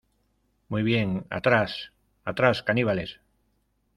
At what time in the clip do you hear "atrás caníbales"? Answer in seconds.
2.25-3.19